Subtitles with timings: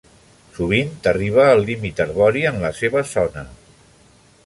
[0.55, 3.49] Sovint arriba al límit arbori en la seva zona.